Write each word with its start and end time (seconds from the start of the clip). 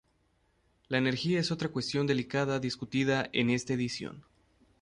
La 0.87 0.97
energía 0.97 1.39
es 1.39 1.51
otra 1.51 1.69
cuestión 1.69 2.07
delicada 2.07 2.59
discutida 2.59 3.29
en 3.33 3.51
esta 3.51 3.73
edición. 3.73 4.23